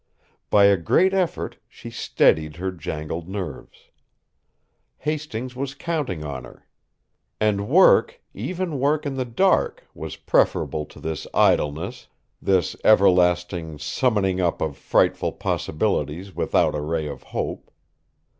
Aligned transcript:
By 0.49 0.65
a 0.65 0.77
great 0.77 1.13
effort, 1.13 1.57
she 1.69 1.91
steadied 1.91 2.55
her 2.55 2.71
jangled 2.71 3.29
nerves. 3.29 3.91
Hastings 4.97 5.55
was 5.55 5.75
counting 5.75 6.23
on 6.25 6.43
her. 6.43 6.65
And 7.39 7.69
work 7.69 8.19
even 8.33 8.79
work 8.79 9.05
in 9.05 9.13
the 9.13 9.25
dark 9.25 9.85
was 9.93 10.15
preferable 10.15 10.87
to 10.87 10.99
this 10.99 11.27
idleness, 11.35 12.07
this 12.41 12.75
everlasting 12.83 13.77
summing 13.77 14.41
up 14.41 14.59
of 14.59 14.75
frightful 14.75 15.33
possibilities 15.33 16.35
without 16.35 16.73
a 16.73 16.81
ray 16.81 17.05
of 17.05 17.21
hope. 17.21 17.69